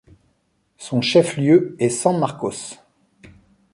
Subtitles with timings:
[0.79, 2.75] Son chef-lieu est San Marcos.